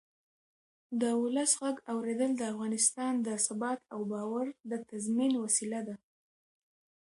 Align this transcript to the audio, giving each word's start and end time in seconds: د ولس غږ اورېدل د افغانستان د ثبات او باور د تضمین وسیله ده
د 1.01 1.03
ولس 1.23 1.51
غږ 1.61 1.77
اورېدل 1.93 2.31
د 2.37 2.41
افغانستان 2.53 3.13
د 3.27 3.29
ثبات 3.45 3.79
او 3.93 3.99
باور 4.11 4.45
د 4.69 4.71
تضمین 4.89 5.33
وسیله 5.43 5.79
ده 5.87 5.95